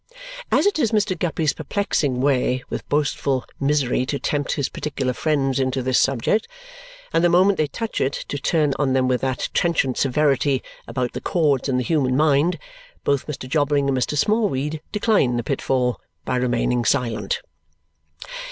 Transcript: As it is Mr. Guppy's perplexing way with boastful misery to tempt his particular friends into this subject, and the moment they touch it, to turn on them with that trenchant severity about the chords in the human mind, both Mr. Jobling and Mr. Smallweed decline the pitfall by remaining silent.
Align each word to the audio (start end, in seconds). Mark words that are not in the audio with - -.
As 0.51 0.65
it 0.65 0.79
is 0.79 0.91
Mr. 0.91 1.15
Guppy's 1.15 1.53
perplexing 1.53 2.21
way 2.21 2.63
with 2.71 2.89
boastful 2.89 3.45
misery 3.59 4.03
to 4.07 4.17
tempt 4.17 4.53
his 4.53 4.67
particular 4.67 5.13
friends 5.13 5.59
into 5.59 5.83
this 5.83 5.99
subject, 5.99 6.47
and 7.13 7.23
the 7.23 7.29
moment 7.29 7.59
they 7.59 7.67
touch 7.67 8.01
it, 8.01 8.13
to 8.27 8.39
turn 8.39 8.73
on 8.79 8.93
them 8.93 9.07
with 9.07 9.21
that 9.21 9.49
trenchant 9.53 9.97
severity 9.99 10.63
about 10.87 11.13
the 11.13 11.21
chords 11.21 11.69
in 11.69 11.77
the 11.77 11.83
human 11.83 12.17
mind, 12.17 12.57
both 13.03 13.27
Mr. 13.27 13.47
Jobling 13.47 13.89
and 13.89 13.95
Mr. 13.95 14.17
Smallweed 14.17 14.81
decline 14.91 15.37
the 15.37 15.43
pitfall 15.43 16.01
by 16.25 16.35
remaining 16.37 16.83
silent. 16.83 17.41